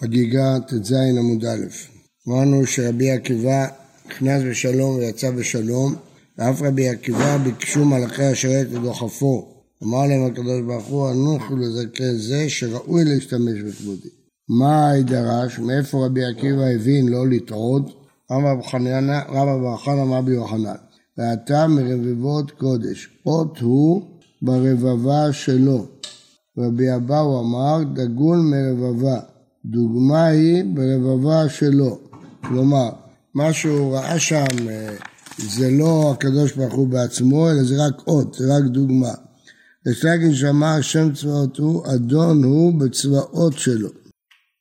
[0.00, 1.66] חגיגה ט"ז עמוד א'.
[2.28, 3.66] אמרנו שרבי עקיבא
[4.08, 5.94] נכנס בשלום ויצא בשלום,
[6.38, 9.48] ואף רבי עקיבא ביקשו מלאכי השרת ודוחפו.
[9.82, 14.08] אמר להם הקדוש ברוך הוא, הנוחו לזקן זה שראוי להשתמש בכבודי.
[14.48, 15.58] מה דרש?
[15.58, 17.82] מאיפה רבי עקיבא הבין לא לטעות?
[18.30, 18.62] רבא בר
[19.76, 20.74] חנא אמר ביוחנן.
[21.18, 24.02] ואתה מרבבות קודש, אות הוא
[24.42, 25.86] ברבבה שלו.
[26.58, 29.29] רבי אבאו אמר, דגול מרבבה.
[29.64, 31.98] דוגמה היא ברבבה שלו.
[32.40, 32.90] כלומר,
[33.34, 34.94] מה שהוא ראה שם אה,
[35.38, 39.12] זה לא הקדוש ברוך הוא בעצמו, אלא זה רק אות, זה רק דוגמה.
[39.86, 43.88] ושלגין שמע השם צבאות הוא, אדון הוא בצבאות שלו.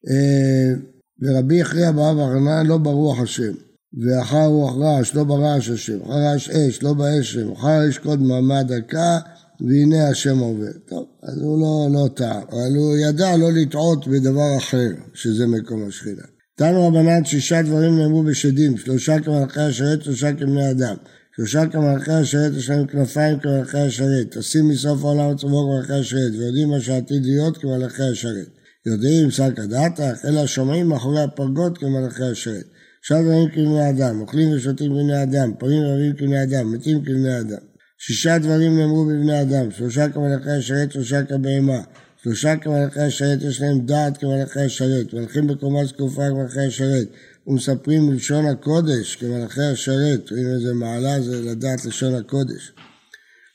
[0.10, 0.74] אה,
[1.22, 3.52] ורבי יכריע ברב החנן לא ברוח השם.
[3.94, 8.22] ואחר רוח רעש, לא ברעש השם, אחר רעש אש, לא באש השם, אחר אש קוד
[8.22, 9.20] מעמד דקה,
[9.62, 10.72] והנה השם עובר.
[10.88, 15.88] טוב, אז הוא לא, לא טעה, אבל הוא ידע לא לטעות בדבר אחר, שזה מקום
[15.88, 16.24] השכינה.
[16.56, 20.96] תנו רבנן שישה דברים נאמרו בשדים, שלושה כמלאכי השרת, שלושה כבני אדם.
[21.36, 26.70] שלושה כמלאכי השרת יש להם כנפיים כמלאכי השרת, טסים מסוף העולם עצמו כמלאכי השרת, ויודעים
[26.70, 28.48] מה שעתיד להיות כמלאכי השרת.
[28.86, 32.66] יודעים שק הדעתך, אלא שומעים מאחורי הפרגות כמלאכי השרת.
[33.02, 37.69] שלושה דברים כבני אדם, אוכלים ושותים כבני אדם, פרים רבים כבני אדם, מתים כבני אדם.
[38.02, 41.82] שישה דברים נאמרו בבני אדם, שלושה כמלאכי השרת, שלושה כבהמה.
[42.24, 47.08] שלושה כמלאכי השרת יש להם דעת כמלאכי השרת, מלכים בקומה זקופה כמלאכי השרת,
[47.48, 52.72] ומספרים לשון הקודש כמלאכי השרת, רואים איזה מעלה זה לדעת לשון הקודש.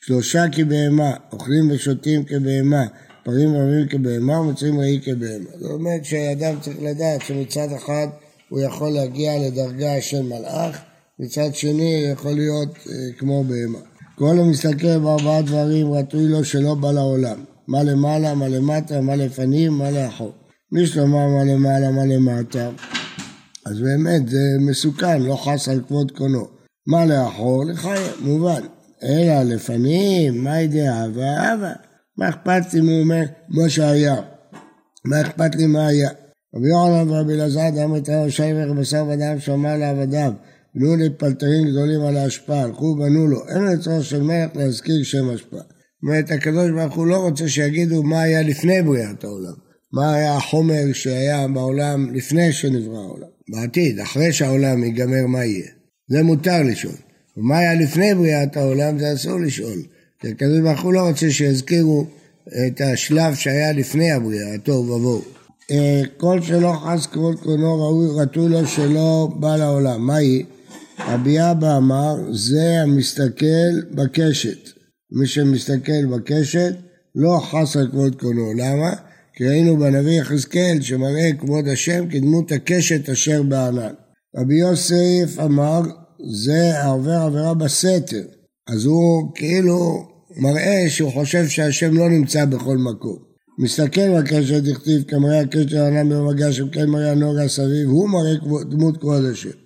[0.01, 2.85] שלושה כבהמה, אוכלים ושותים כבהמה,
[3.23, 5.49] פרים רבים כבהמה ומצרים ראי כבהמה.
[5.59, 8.07] זאת אומרת שאדם צריך לדעת שמצד אחד
[8.49, 10.77] הוא יכול להגיע לדרגה של מלאך,
[11.19, 13.94] מצד שני יכול להיות אה, כמו בהמה.
[14.15, 17.37] כל המסתכל בארבעה דברים רצוי לו שלא בא לעולם.
[17.67, 20.31] מה למעלה, מה למטה, מה לפנים, מה לאחור.
[20.71, 22.69] מי שלומר מה למעלה, מה למטה,
[23.65, 26.47] אז באמת זה מסוכן, לא חס על כבוד קונו.
[26.87, 27.65] מה לאחור?
[27.65, 28.61] לחיים, מובן.
[29.03, 31.37] אלא לפנים, מה ידי אהבה?
[31.37, 31.73] אהבה.
[32.17, 34.15] מה אכפת לי, הוא אומר, מה שהיה.
[35.05, 36.09] מה אכפת לי מה היה?
[36.55, 40.31] רבי יוחנן ורבי אלעזר דם את ראשי בשר ודם שאמר לעבדיו
[40.75, 41.09] בנו לי
[41.71, 43.47] גדולים על ההשפעה, הלכו ובנו לו.
[43.47, 45.59] אין רצון של מלך להזכיר שם השפעה.
[45.59, 49.53] זאת אומרת, הקדוש ברוך הוא לא רוצה שיגידו מה היה לפני בריאת העולם.
[49.93, 53.27] מה היה החומר שהיה בעולם לפני שנברא העולם.
[53.49, 55.69] בעתיד, אחרי שהעולם ייגמר, מה יהיה?
[56.09, 56.95] זה מותר לשאול.
[57.37, 59.81] ומה היה לפני בריאת העולם, זה אסור לשאול.
[60.21, 62.05] כי הקדוש ברוך הוא לא רוצה שיזכירו
[62.67, 65.21] את השלב שהיה לפני הבריאה, התוהו ובוהו.
[65.71, 70.07] אה, כל שלא חס כבוד קרונו ראוי, רטוי לו שלא בא לעולם.
[70.07, 70.43] מה היא?
[70.99, 74.69] רבי אבא אמר, זה המסתכל בקשת.
[75.11, 76.73] מי שמסתכל בקשת
[77.15, 78.53] לא חס על כבוד קונו.
[78.53, 78.93] למה?
[79.33, 83.93] כי ראינו בנביא יחזקאל שמראה כבוד השם כדמות הקשת אשר בענן.
[84.37, 85.81] רבי יוסף אמר,
[86.31, 88.23] זה העובר עבירה בסתר.
[88.67, 90.07] אז הוא כאילו
[90.37, 93.17] מראה שהוא חושב שהשם לא נמצא בכל מקום.
[93.59, 98.33] מסתכל בקשת, דכתיב כמראה הקשת הענן במגע שם כן מראה נוגה סביב, הוא מראה
[98.69, 99.64] דמות כבוד השם.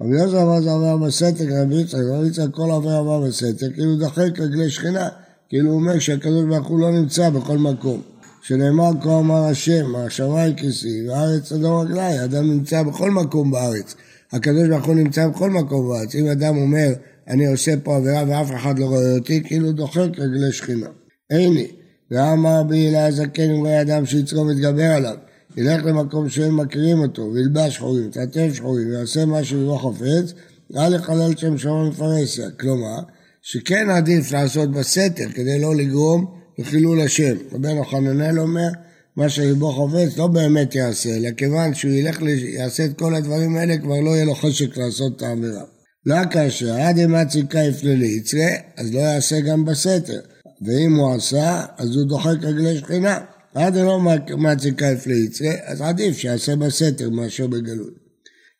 [0.00, 3.96] רבי יוסף אמר זה עבר בסתר, רבי יצחק, רבי יצחק כל עבר עבר בסתר, כאילו
[3.96, 5.08] דחק רגלי שכינה,
[5.48, 8.02] כאילו הוא אומר שהקדוש ברוך הוא לא נמצא בכל מקום.
[8.42, 13.94] שנאמר כה אמר השם, השמיים כיסי, והארץ אדום רגלי, אדם נמצא בכל מקום בארץ.
[14.32, 16.14] הקדוש ברוך הוא נמצא בכל מקום בארץ.
[16.14, 16.88] אם אדם אומר,
[17.28, 20.86] אני עושה פה עבירה ואף אחד לא רואה אותי, כאילו דוחק רגלי שכינה.
[21.30, 21.66] איני,
[22.10, 25.16] ואמר בי אלי הזקן אם רואה אדם שיצרו מתגבר עליו.
[25.58, 30.32] ילך למקום שאין מכירים אותו, וילבש שחורים, תעטף שחורים, ויעשה משהו לא חפץ,
[30.76, 32.50] אל לחלל שם שמיים מפרסיה.
[32.50, 32.98] כלומר,
[33.42, 36.26] שכן עדיף לעשות בסתר כדי לא לגרום
[36.58, 37.36] לחילול השם.
[37.52, 38.68] רבנו חננאל אומר,
[39.16, 42.20] מה שריבו חופץ לא באמת יעשה, אלא כיוון שהוא ילך,
[42.52, 45.64] יעשה את כל הדברים האלה, כבר לא יהיה לו חשק לעשות את האמירה.
[46.06, 50.20] לא כאשר עד אימצי קייף לליצרה, אז לא יעשה גם בסתר.
[50.62, 53.18] ואם הוא עשה, אז הוא דוחק רגלי שכינה.
[53.54, 54.00] עד לא
[54.38, 57.90] מצי קייף ליצרה, אז עדיף שיעשה בסתר מאשר בגלוי.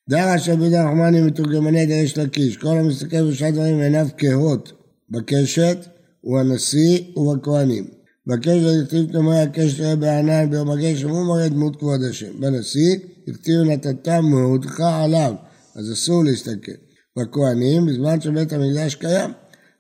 [0.09, 4.73] דרש רבי נחמני מתורגמני דרש לקיש, כל המסתכל בשעת דברים עיניו כהות
[5.11, 5.79] בקשת
[6.21, 7.87] הוא הנשיא ובכהנים.
[8.27, 12.41] בקשת הכתיב כמרי הקשת ראה בענן ביום הגשם הוא מראה דמות כבוד השם.
[12.41, 12.97] בנשיא
[13.29, 15.35] הכתיב נתתה מהותך עליו,
[15.77, 16.73] אז אסור להסתכל.
[17.19, 19.31] בכהנים בזמן שבית המקדש קיים,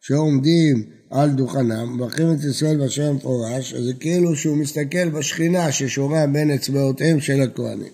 [0.00, 6.26] שעומדים על דוכנם, מברכים את ישראל בשם מפורש, אז זה כאילו שהוא מסתכל בשכינה ששורה
[6.26, 7.92] בין אצבעותיהם של הכהנים.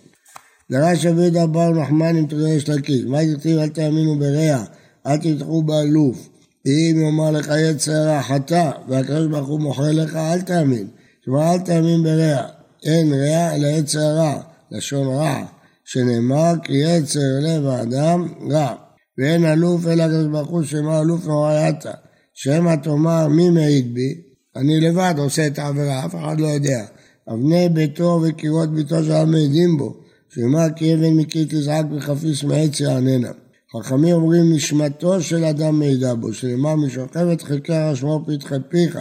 [0.71, 4.65] דרש רבי יהודה בר נחמן עם תראה יש לקיש, מה תכתיב אל תאמינו ברע,
[5.07, 6.29] אל תתחו באלוף,
[6.67, 10.87] אם יאמר לך יצר חטא, והקדוש ברוך הוא מוכר לך, אל תאמין.
[11.25, 12.47] כלומר, אל תאמין ברע.
[12.85, 14.41] אין רע אלא יצר רע.
[14.71, 15.45] לשון רע,
[15.85, 18.75] שנאמר כי יצר לב האדם רע,
[19.19, 21.93] ואין אלוף אלא הקדוש ברוך הוא שמה אלוף נוראייתא,
[22.35, 24.15] שמא תאמר מי מעיד בי,
[24.57, 26.85] אני לבד עושה את העבירה, אף אחד לא יודע.
[27.29, 29.97] אבני ביתו וקירות ביתו של מעידים בו,
[30.29, 33.31] שאמר כי אבן מקיא תזעק וחפיס מעץ יעננה.
[33.77, 38.99] חכמים אומרים נשמתו של אדם מעידה בו, שנאמר משוכב את חלקי הרשמו פתחי פיך.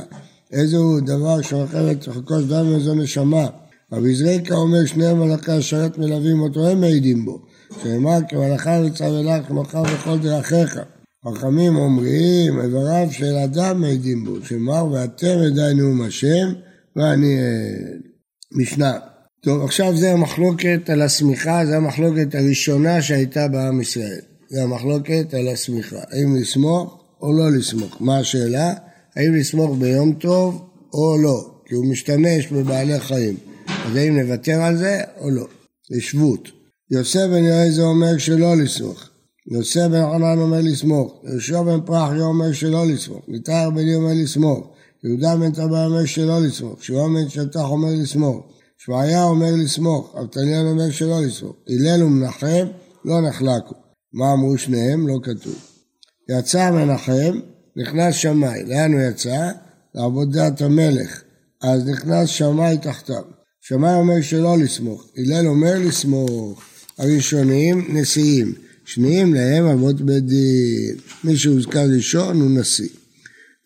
[0.52, 3.48] איזה הוא דבר שוכב את חלקו של אדם ואיזו נשמה.
[3.92, 7.40] רבי זריקה אומר שני מלאכי השרת מלווים אותו, הם מעידים בו.
[7.84, 10.80] שנאמר כי מלאכה וצווה לך מלאכה בכל דרכיך.
[11.28, 16.54] חכמים אומרים, איבריו של אדם מעידים בו, שאמר ואתם ידעי נאום השם
[16.96, 17.98] ואני אה,
[18.52, 18.94] משנה.
[19.44, 24.20] טוב, עכשיו זה המחלוקת על השמיכה, זה המחלוקת הראשונה שהייתה בעם ישראל.
[24.50, 27.98] זה המחלוקת על השמיכה, האם לסמוך או לא לסמוך.
[28.00, 28.74] מה השאלה?
[29.16, 33.38] האם לסמוך ביום טוב או לא, כי הוא משתמש בבעלי חיים.
[33.86, 35.48] אז האם נוותר על זה או לא?
[35.90, 36.50] זה שבות.
[36.92, 39.10] יוסף בן יועזר אומר שלא לסמוך.
[39.51, 41.22] יוסף בן חנן אומר לסמוך.
[41.24, 43.22] יהושע בן פרחיה אומר שלא לסמוך.
[43.28, 44.68] ניתאי בני אומר לסמוך.
[45.04, 46.84] יהודה בן טבע אומר שלא לסמוך.
[46.84, 48.45] שמעון בן שטח אומר לסמוך.
[48.78, 50.16] שמעיה אומר לסמוך.
[50.19, 51.56] אבטליון אומר שלא לסמוך.
[51.69, 52.68] הלל ומנחם
[53.06, 53.75] לא נחלקו.
[54.13, 55.07] מה אמרו שניהם?
[55.07, 55.56] לא כתוב.
[56.30, 57.39] יצא מנחם,
[57.75, 58.63] נכנס שמאי.
[58.63, 59.51] לאן הוא יצא?
[59.96, 61.22] לעבודת המלך.
[61.62, 63.24] אז נכנס שמאי תחתיו.
[63.62, 65.06] שמאי אומר שלא לסמוך.
[65.18, 66.62] הלל אומר לסמוך.
[66.98, 68.54] הראשונים נשיאים.
[68.86, 70.96] שניים להם אבות בית דין.
[71.24, 72.90] מי שהוזכר ראשון הוא נשיא.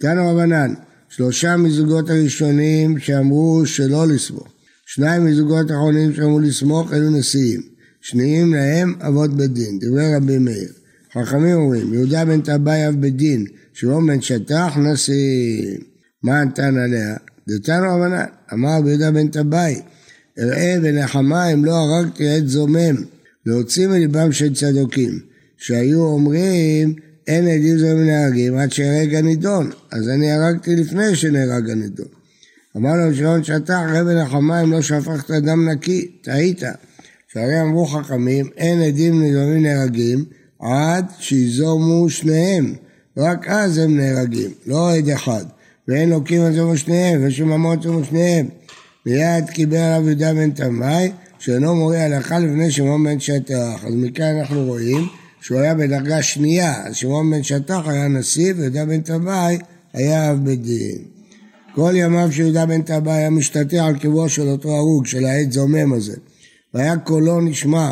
[0.01, 0.73] כאן רבנן,
[1.09, 4.47] שלושה מזוגות הראשונים שאמרו שלא לסמוך.
[4.85, 7.61] שניים מזוגות האחרונים שאמרו לסמוך היו נשיאים.
[8.01, 10.69] שניים להם אבות בית דין, דברי רבי מאיר.
[11.13, 15.77] חכמים אומרים, יהודה בן טבעי אב בית דין, שמעון בן שטח נשיא.
[16.23, 17.15] מה נתן עליה?
[17.47, 19.81] דתנו רבנן, אמר ביהודה בן טבעי,
[20.39, 22.95] אראה ונחמה אם לא הרגתי עת זומם,
[23.47, 25.19] להוציא מליבם של צדוקים,
[25.57, 26.95] שהיו אומרים
[27.27, 32.07] אין עדים זו מנהרגים עד שיהרג הנידון, אז אני הרגתי לפני שנהרג הנידון.
[32.77, 36.61] אמר לו שמעון שטח רבי נחמה אם לא שפכת דם נקי, טעית.
[37.33, 40.25] שהרי אמרו חכמים, אין עדים נידונים נהרגים
[40.59, 42.73] עד שיזומו שניהם,
[43.17, 45.45] רק אז הם נהרגים, לא עד אחד.
[45.87, 48.47] ואין לוקים על זומו שניהם, ושוממות זומו שניהם.
[49.05, 53.85] מיד קיבל עליו יהודה בן תמאי, שאינו מורה הלכה לפני שמעון בן שטח.
[53.85, 55.07] אז מכאן אנחנו רואים
[55.41, 59.57] שהוא היה בדרגה שנייה, אז שמעון בן שטח היה נשיא ויהודה בן טבעי
[59.93, 60.97] היה אב בית דין.
[61.75, 65.51] כל ימיו של יהודה בן טבעי היה משתתע על קברו של אותו הרוג, של העד
[65.51, 66.15] זומם הזה.
[66.73, 67.91] והיה קולו נשמע,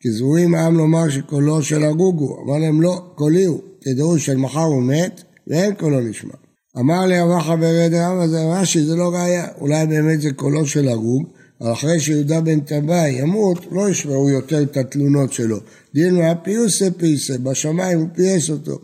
[0.00, 4.36] כי זרועים העם לומר שקולו של הרוג הוא, אמר להם לא, קולי הוא, תדעו של
[4.36, 6.34] מחר הוא מת ואין קולו נשמע.
[6.78, 10.88] אמר לי אבא חברי דרם, אז רש"י זה לא ראיה, אולי באמת זה קולו של
[10.88, 11.26] הרוג,
[11.60, 15.58] אבל אחרי שיהודה בן טבעי ימות, לא ישמעו יותר את התלונות שלו.
[15.94, 18.78] דין מה פיוסה פיוסה, בשמיים הוא פייס אותו.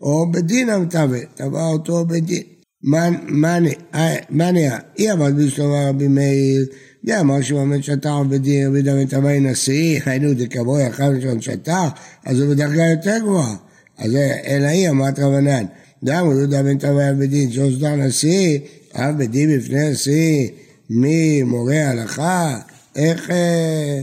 [0.00, 2.42] או בדין המתווה, תבע אותו בדין.
[2.82, 4.78] מה נהיה?
[4.98, 6.66] אי עבד בשלמה רבי מאיר,
[7.06, 11.88] זה אמר עומד שטח בדין רבי דוד טבעי נשיא, היינו דקבוי אחר ראשון שטח,
[12.26, 13.56] אז הוא בדרגה יותר גבוהה.
[13.98, 15.64] אז אלא היא אמרת רבנן.
[16.04, 18.58] גם יהודה בן טבעי בדין, שהוסדר נשיא,
[18.94, 20.48] אב בדין בפני נשיא.
[20.90, 22.58] מי מורה הלכה?
[22.96, 24.02] איך, אה,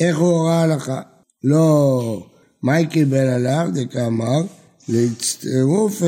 [0.00, 1.00] איך הוא הורה הלכה?
[1.44, 2.26] לא,
[2.62, 3.68] מה קיבל עליו?
[3.74, 4.40] דקאמר,
[4.88, 6.02] להצטרוף,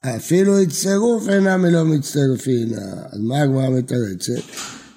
[0.00, 2.72] אפילו הצטרוף אינם מלא מצטרפין.
[3.12, 4.42] אז מה הגמרא מתרצת?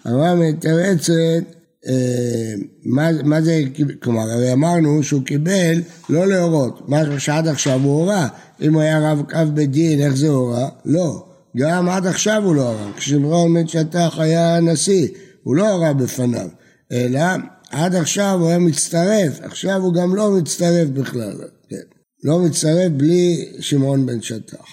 [0.05, 1.43] הגמרא מתרצת,
[1.88, 2.53] אה,
[2.86, 3.62] מה, מה זה,
[4.03, 8.27] כלומר, הרי אמרנו שהוא קיבל לא להורות, מה שעד עכשיו הוא הורה.
[8.62, 10.69] אם הוא היה רב קו בדין, איך זה הורה?
[10.86, 11.26] לא.
[11.57, 15.07] גם עד עכשיו הוא לא הרע, כששמרון בן שטח היה נשיא,
[15.43, 16.47] הוא לא הרע בפניו,
[16.91, 17.21] אלא
[17.71, 21.33] עד עכשיו הוא היה מצטרף, עכשיו הוא גם לא מצטרף בכלל,
[21.69, 21.75] כן.
[22.23, 24.65] לא מצטרף בלי שמעון בן שטח.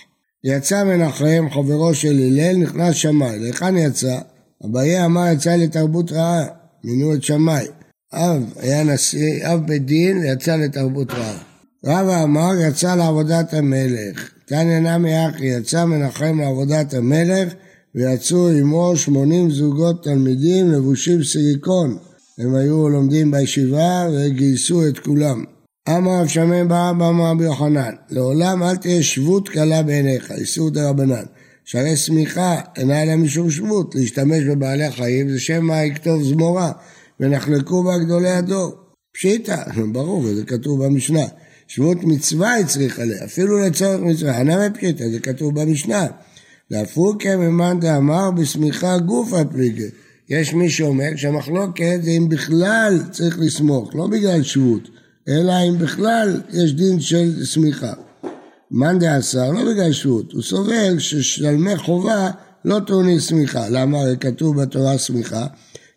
[0.45, 3.39] יצא מנחם, חברו של הלל, נכנס שמאי.
[3.39, 4.19] להיכן יצא?
[4.65, 6.45] אביי אמר יצא לתרבות רעה,
[6.85, 7.67] מינו את שמאי.
[8.15, 11.39] אב היה נשיא, אב בית דין, יצא לתרבות רעה.
[11.85, 14.31] רבא אמר יצא לעבודת המלך.
[14.47, 17.55] תניא נמי אחי יצא מנחם לעבודת המלך
[17.95, 21.99] ויצאו עמו שמונים זוגות תלמידים לבושים סיליקון.
[22.39, 25.45] הם היו לומדים בישיבה וגייסו את כולם.
[25.89, 30.89] אמר רב שמעון באבא אמר רבי יוחנן לעולם אל תהיה שבות קלה בעיניך, איסור דה
[30.89, 31.25] רבנן.
[31.65, 36.73] שהרי שמיכה אינה אלא משום שבות, להשתמש בבעלי חיים זה שם מה יכתוב זמורה
[37.21, 38.73] ונחלקו בה גדולי הדור.
[39.15, 39.57] פשיטא,
[39.93, 41.25] ברור, וזה כתוב במשנה.
[41.69, 46.07] שבות מצווה הצריך עליה, אפילו לצורך מצווה, הנמי פשיטא, זה כתוב במשנה.
[46.71, 49.85] להפוקה ממאן דאמר בשמיכה גופה פליגה,
[50.29, 54.89] יש מי שאומר שהמחלוקת זה אם בכלל צריך לסמוך, לא בגלל שבות,
[55.29, 57.93] אלא אם בכלל יש דין של סמיכה.
[58.71, 62.31] מאן דעשר, לא בגלל שבות, הוא סובר ששלמי חובה
[62.65, 63.69] לא טעונים סמיכה.
[63.69, 63.99] למה?
[63.99, 65.47] הרי כתוב בתורה סמיכה,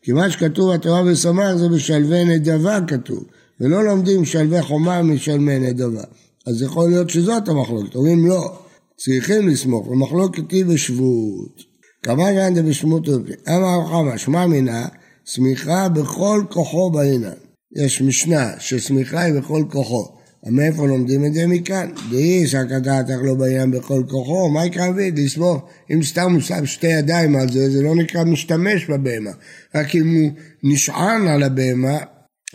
[0.02, 3.24] כי מה שכתוב בתורה ושמח זה בשלבי נדבה כתוב,
[3.62, 6.04] ולא לומדים שלבי חומה משלמי נדבה.
[6.48, 8.60] אז יכול להיות שזאת המחלוקת, אומרים לא,
[8.98, 11.64] צריכים לסמוך, ומחלוקת היא בשבות.
[12.04, 14.86] כמה גן דבשמות רבי, אמר חמא, שמע מינה,
[15.26, 17.30] סמיכה בכל כוחו בעינן.
[17.76, 20.18] יש משנה שסמיכה היא בכל כוחו.
[20.46, 21.90] מאיפה לומדים את זה מכאן?
[22.12, 25.20] דאי שהקדעת לא בעניין בכל כוחו, מה יקרא אביד?
[25.20, 25.58] לסמוך,
[25.94, 29.32] אם סתם הוא שם שתי ידיים על זה, זה לא נקרא משתמש בבהמה.
[29.76, 30.32] רק אם הוא
[30.64, 31.98] נשען על הבהמה,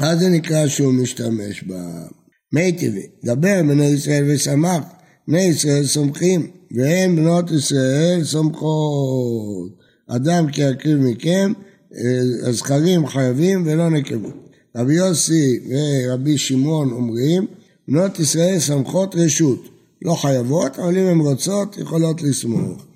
[0.02, 2.06] אז זה נקרא שהוא משתמש בה.
[2.52, 4.82] מי טבעי, דבר בני ישראל ושמח,
[5.28, 9.70] בני ישראל סומכים, והן בנות ישראל סומכות.
[10.08, 11.52] אדם כי יקריב מכם,
[11.94, 14.48] אה, הזכרים חייבים ולא נקבות.
[14.76, 17.46] רבי יוסי ורבי שמעון אומרים,
[17.88, 19.68] בנות ישראל סמכות רשות,
[20.02, 22.86] לא חייבות, אבל אם הן רוצות, יכולות לסמוך.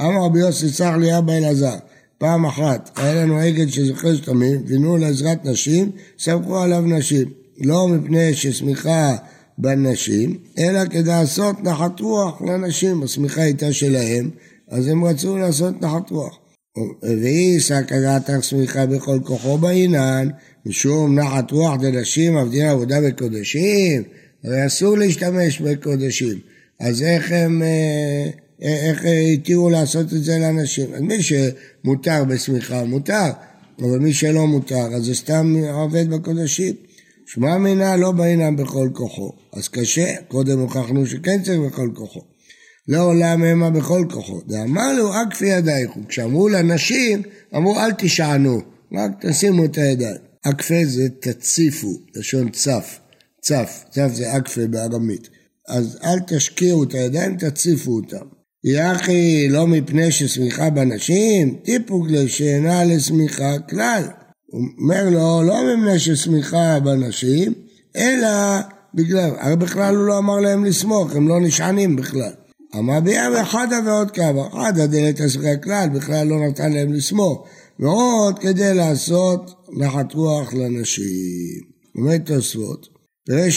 [0.00, 1.76] אמר רבי יוסי צח לי אבא אלעזר,
[2.18, 7.28] פעם אחת היה לנו עגל שזוכר שתמים, וינו לעזרת נשים, סמכו עליו נשים.
[7.60, 9.16] לא מפני ששמיכה
[9.58, 13.02] בנשים, אלא כדי לעשות נחת רוח לנשים.
[13.02, 14.30] השמיכה הייתה שלהם,
[14.70, 16.38] אז הם רצו לעשות נחת רוח.
[17.02, 20.28] והיא סכנת השמיכה בכל כוחו בעינן,
[20.66, 24.02] משום נחת רוח לנשים עבדים עבודה בקודשים,
[24.44, 26.38] הרי אסור להשתמש בקודשים.
[26.80, 28.30] אז איך הם, אה,
[28.62, 30.94] איך התירו לעשות את זה לאנשים?
[30.94, 33.30] אז מי שמותר בשמיכה מותר,
[33.80, 36.74] אבל מי שלא מותר אז זה סתם עובד בקודשים.
[37.26, 39.32] שמע מינה לא בעינם בכל כוחו.
[39.52, 42.20] אז קשה, קודם הוכחנו שכן צריך בכל כוחו.
[42.88, 44.40] לעולם המה בכל כוחו.
[44.48, 45.90] ואמר לו, רק כפי ידייך.
[46.08, 47.22] כשאמרו לנשים,
[47.56, 48.60] אמרו אל תשענו,
[48.92, 50.16] רק תשימו את הידיים.
[50.42, 52.98] אקפה זה תציפו, לשון צף.
[53.40, 55.28] צף, צף זה אקפה בארמית.
[55.68, 58.37] אז אל תשקיעו את הידיים, תציפו אותם.
[58.64, 64.02] יחי לא מפני ששמיכה בנשים, טיפוק לשאינה לשמיכה כלל.
[64.52, 67.52] הוא אומר לו, לא מפני ששמיכה בנשים,
[67.96, 68.28] אלא
[68.94, 72.32] בגלל, הרי בכלל הוא לא אמר להם לסמוך, הם לא נשענים בכלל.
[72.78, 77.46] אמר ביום אחד ועוד כמה, אחד הדלת השמיכה כלל, בכלל לא נתן להם לסמוך,
[77.80, 81.60] ועוד כדי לעשות נחת רוח לנשים.
[81.96, 82.86] אומר תוספות,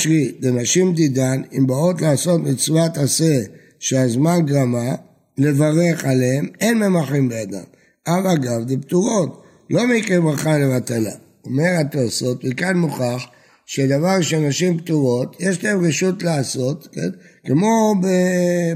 [0.05, 3.41] לי, לנשים דידן, אם באות לעשות מצוות עשה
[3.81, 4.95] שהזמן גרמה,
[5.38, 7.63] לברך עליהם, אין ממחים בידם.
[8.07, 11.11] אבל אגב, זה פטורות, לא מקרה ברכה לבטלה.
[11.45, 13.25] אומר התוספות, וכאן מוכח
[13.65, 17.09] שדבר שנשים פטורות, יש להם רשות לעשות, כן?
[17.45, 17.95] כמו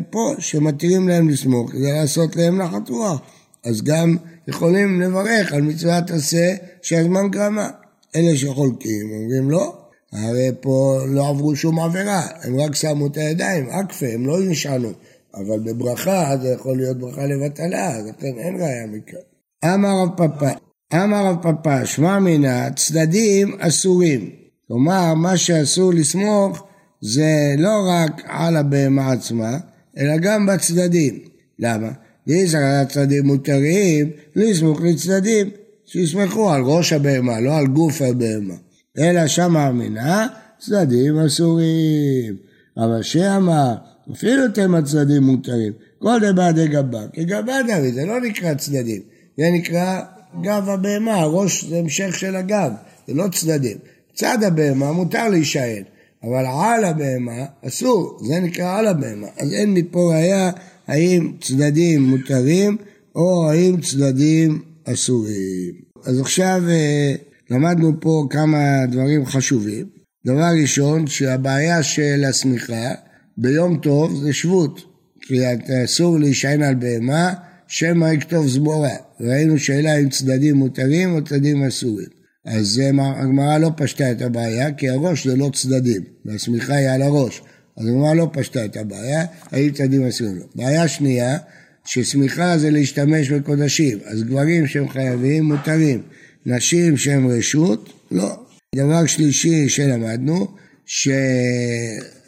[0.09, 3.21] פה, שמתירים להם לסמוך כדי לעשות להם נחת רוח.
[3.63, 7.69] אז גם יכולים לברך על מצוות עשה שהזמן גרמה.
[8.15, 9.84] אלה שחולקים אומרים לא,
[10.15, 14.89] הרי פה לא עברו שום עבירה, הם רק שמו את הידיים, אקפה, הם לא נשענו.
[15.35, 19.19] אבל בברכה זה יכול להיות ברכה לבטלה, לכן אין ראיה מכאן.
[19.65, 20.51] אמר רב פפא,
[20.93, 24.29] אמר רב פפא, שמע מינה, צדדים אסורים.
[24.67, 26.63] כלומר, מה שאסור לסמוך
[27.01, 29.57] זה לא רק על הבהמה עצמה,
[29.97, 31.19] אלא גם בצדדים.
[31.59, 31.91] למה?
[32.27, 35.49] דיסק על הצדדים מותרים, לסמוך לצדדים,
[35.85, 38.55] שיסמכו על ראש הבהמה, לא על גוף הבהמה.
[38.99, 40.27] אלא שמה אמינה,
[40.59, 42.35] צדדים אסורים.
[42.77, 43.75] אבל שאמר,
[44.13, 49.01] אפילו אתם הצדדים מותרים, כל דבא דגבה, כגבה דוד, זה לא נקרא צדדים,
[49.37, 50.01] זה נקרא
[50.41, 52.71] גב הבהמה, הראש זה המשך של הגב,
[53.07, 53.77] זה לא צדדים.
[54.13, 55.83] צד הבהמה מותר להישען,
[56.23, 59.27] אבל על הבהמה אסור, זה נקרא על הבהמה.
[59.37, 60.51] אז אין מפה ראיה
[60.87, 62.77] האם צדדים מותרים
[63.15, 65.73] או האם צדדים אסורים.
[66.05, 67.15] אז עכשיו אה,
[67.49, 69.85] למדנו פה כמה דברים חשובים.
[70.25, 72.91] דבר ראשון, שהבעיה של השמיכה
[73.37, 74.81] ביום טוב זה שבות,
[75.21, 75.39] כי
[75.83, 77.33] אסור להישען על בהמה,
[77.67, 78.95] שמא יכתוב זמורה.
[79.21, 82.07] ראינו שאלה אם צדדים מותרים או צדדים אסורים.
[82.45, 87.41] אז הגמרא לא פשטה את הבעיה, כי הראש זה לא צדדים, והשמיכה היא על הראש.
[87.77, 90.45] אז הגמרא לא פשטה את הבעיה, האם צדדים אסורים לא.
[90.55, 91.37] בעיה שנייה,
[91.85, 96.01] ששמיכה זה להשתמש בקודשים, אז גברים שהם חייבים מותרים,
[96.45, 98.35] נשים שהם רשות, לא.
[98.75, 100.47] דבר שלישי שלמדנו,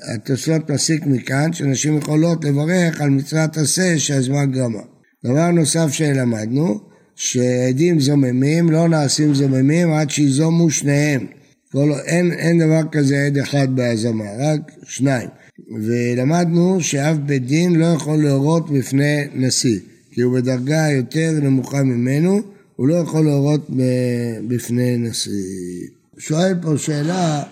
[0.07, 4.81] שהתוספות מסיק מכאן שנשים יכולות לברך על מצוות עשה שהזמן גרמה.
[5.25, 6.79] דבר נוסף שלמדנו,
[7.15, 11.25] שעדים זוממים לא נעשים זוממים עד שיזומו שניהם.
[11.71, 15.29] כל, אין, אין דבר כזה עד אחד בהזמה, רק שניים.
[15.81, 19.79] ולמדנו שאף בית דין לא יכול להורות בפני נשיא,
[20.11, 22.41] כי הוא בדרגה יותר נמוכה ממנו,
[22.77, 23.69] הוא לא יכול להורות
[24.47, 25.87] בפני נשיא.
[26.17, 27.43] שואל פה שאלה,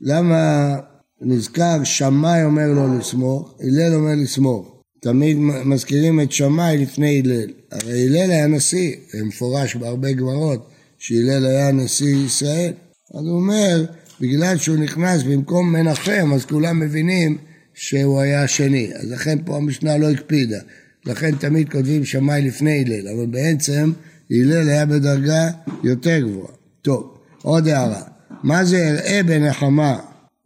[0.00, 0.76] למה
[1.20, 4.82] נזכר שמאי אומר לו לסמוך, הלל אומר לסמוך.
[5.02, 7.50] תמיד מזכירים את שמאי לפני הלל.
[7.70, 12.72] הרי הלל היה נשיא, זה מפורש בהרבה גמרות שהלל היה נשיא ישראל.
[13.14, 13.84] אז הוא אומר,
[14.20, 17.38] בגלל שהוא נכנס במקום מנחם, אז כולם מבינים
[17.74, 18.90] שהוא היה שני.
[18.94, 20.58] אז לכן פה המשנה לא הקפידה.
[21.06, 23.92] לכן תמיד כותבים שמאי לפני הלל, אבל בעצם
[24.30, 25.50] הלל היה בדרגה
[25.84, 26.52] יותר גבוהה.
[26.82, 28.02] טוב, עוד הערה.
[28.42, 29.96] מה זה אראה בנחמה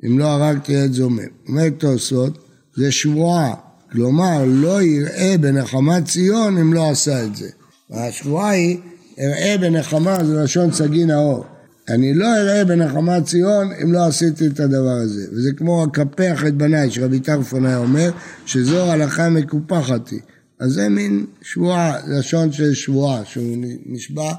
[0.07, 1.19] אם לא הרגתי את זומם?
[1.49, 2.39] אומר תוספות,
[2.77, 3.55] זה שבועה.
[3.93, 7.49] כלומר, לא יראה בנחמת ציון אם לא עשה את זה.
[7.91, 8.79] השבועה היא,
[9.21, 11.45] אראה בנחמה זה לשון סגי נאור.
[11.89, 15.27] אני לא אראה בנחמת ציון אם לא עשיתי את הדבר הזה.
[15.33, 18.11] וזה כמו הקפח את בניי, שרבי טרפון אומר,
[18.47, 20.21] שזו הלכה מקופחת היא.
[20.65, 23.57] אז זה מין שבועה, לשון של שבועה, שהוא
[23.87, 24.33] נשבע.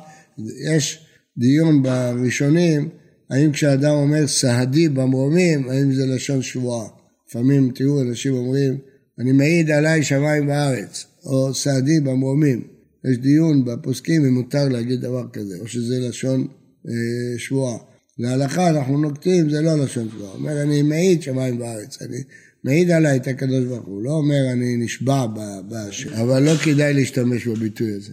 [0.71, 1.05] יש
[1.37, 2.89] דיון בראשונים,
[3.29, 6.87] האם כשאדם אומר סהדי במרומים, האם זה לשון שבועה.
[7.27, 8.77] לפעמים תראו אנשים אומרים,
[9.19, 12.67] אני מעיד עליי שמיים וארץ, או סהדי במרומים.
[13.05, 16.47] יש דיון בפוסקים אם מותר להגיד דבר כזה, או שזה לשון
[16.87, 16.93] אה,
[17.37, 17.77] שבועה.
[18.19, 20.31] להלכה אנחנו נוקטים, זה לא לשון שבועה.
[20.31, 22.17] אומר, אני מעיד שמיים וארץ, אני
[22.65, 25.25] מעיד עליי את הקדוש ברוך הוא, לא אומר אני נשבע
[25.69, 28.11] בהשם, אבל לא כדאי להשתמש בביטוי הזה.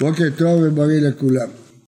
[0.00, 1.48] בוקר טוב ובריא לכולם.